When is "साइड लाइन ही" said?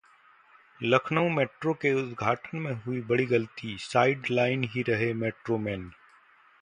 3.79-4.81